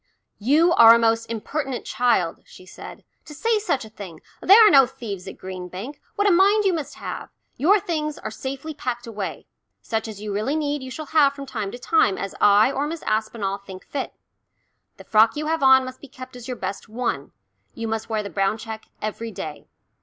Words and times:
"You 0.39 0.73
are 0.73 0.95
a 0.95 0.97
most 0.97 1.27
impertinent 1.27 1.85
child," 1.85 2.41
she 2.43 2.65
said, 2.65 3.03
"to 3.25 3.35
say 3.35 3.59
such 3.59 3.85
a 3.85 3.89
thing. 3.89 4.19
There 4.41 4.65
are 4.67 4.71
no 4.71 4.87
thieves 4.87 5.27
at 5.27 5.37
Green 5.37 5.67
Bank 5.67 6.01
what 6.15 6.27
a 6.27 6.31
mind 6.31 6.65
you 6.65 6.73
must 6.73 6.95
have! 6.95 7.29
Your 7.55 7.79
things 7.79 8.17
are 8.17 8.31
safely 8.31 8.73
packed 8.73 9.05
away. 9.05 9.45
Such 9.79 10.07
as 10.07 10.19
you 10.19 10.33
really 10.33 10.55
need 10.55 10.81
you 10.81 10.89
shall 10.89 11.05
have 11.13 11.33
from 11.33 11.45
time 11.45 11.69
to 11.71 11.77
time 11.77 12.17
as 12.17 12.33
I 12.41 12.71
or 12.71 12.87
Miss 12.87 13.03
Aspinall 13.03 13.59
think 13.59 13.85
fit. 13.85 14.15
The 14.97 15.03
frock 15.03 15.35
you 15.35 15.45
have 15.45 15.61
on 15.61 15.85
must 15.85 16.01
be 16.01 16.07
kept 16.07 16.35
as 16.35 16.47
your 16.47 16.57
best 16.57 16.89
one, 16.89 17.19
and 17.25 17.31
you 17.75 17.87
must 17.87 18.09
wear 18.09 18.23
the 18.23 18.31
brown 18.31 18.57
check 18.57 18.85
every 19.03 19.29
day. 19.29 19.67